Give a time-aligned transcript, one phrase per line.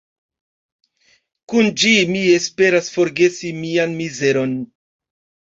[1.53, 4.59] Kun ĝi mi esperas forgesi mian mizeron.